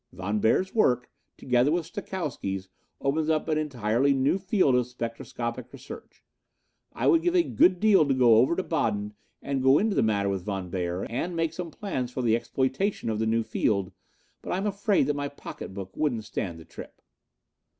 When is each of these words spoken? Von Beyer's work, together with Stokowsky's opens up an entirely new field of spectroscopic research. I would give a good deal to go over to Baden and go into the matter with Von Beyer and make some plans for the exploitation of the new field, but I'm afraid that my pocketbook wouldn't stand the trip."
Von 0.11 0.39
Beyer's 0.39 0.73
work, 0.73 1.11
together 1.37 1.71
with 1.71 1.85
Stokowsky's 1.85 2.69
opens 3.01 3.29
up 3.29 3.47
an 3.47 3.59
entirely 3.59 4.15
new 4.15 4.39
field 4.39 4.73
of 4.73 4.87
spectroscopic 4.87 5.71
research. 5.71 6.23
I 6.91 7.05
would 7.05 7.21
give 7.21 7.35
a 7.35 7.43
good 7.43 7.79
deal 7.79 8.07
to 8.07 8.13
go 8.15 8.37
over 8.37 8.55
to 8.55 8.63
Baden 8.63 9.13
and 9.43 9.61
go 9.61 9.77
into 9.77 9.95
the 9.95 10.01
matter 10.01 10.27
with 10.27 10.43
Von 10.45 10.71
Beyer 10.71 11.05
and 11.05 11.35
make 11.35 11.53
some 11.53 11.69
plans 11.69 12.09
for 12.11 12.23
the 12.23 12.35
exploitation 12.35 13.11
of 13.11 13.19
the 13.19 13.27
new 13.27 13.43
field, 13.43 13.91
but 14.41 14.49
I'm 14.51 14.65
afraid 14.65 15.05
that 15.05 15.13
my 15.15 15.27
pocketbook 15.27 15.95
wouldn't 15.95 16.25
stand 16.25 16.57
the 16.59 16.65
trip." 16.65 16.99